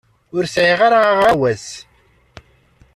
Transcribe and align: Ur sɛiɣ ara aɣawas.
Ur 0.35 0.43
sɛiɣ 0.53 0.79
ara 0.87 0.99
aɣawas. 1.11 1.67